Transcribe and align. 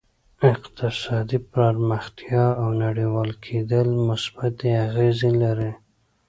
اقتصادي 0.51 1.39
پرمختیا 1.53 2.45
او 2.61 2.67
نړیوال 2.85 3.31
کېدل 3.45 3.87
مثبتې 4.07 4.69
اغېزې 4.87 5.31
لري 5.41 5.71